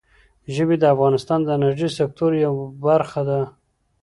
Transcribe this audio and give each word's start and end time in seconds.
ژبې 0.55 0.75
د 0.79 0.83
افغانستان 0.93 1.39
د 1.43 1.49
انرژۍ 1.57 1.89
سکتور 1.99 2.31
یوه 2.45 2.63
برخه 2.85 3.21
ده. 3.29 3.39